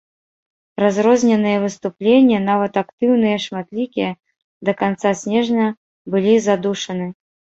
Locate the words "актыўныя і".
2.83-3.43